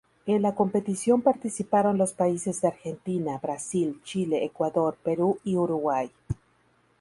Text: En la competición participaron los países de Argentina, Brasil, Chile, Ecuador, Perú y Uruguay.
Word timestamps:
En 0.25 0.41
la 0.41 0.55
competición 0.55 1.21
participaron 1.21 1.99
los 1.99 2.13
países 2.13 2.59
de 2.59 2.69
Argentina, 2.69 3.37
Brasil, 3.37 4.01
Chile, 4.03 4.43
Ecuador, 4.43 4.97
Perú 5.03 5.37
y 5.43 5.57
Uruguay. 5.57 6.09